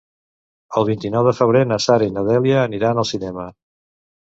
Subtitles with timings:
[0.79, 3.49] El vint-i-nou de febrer na Sara i na Dèlia aniran al cinema.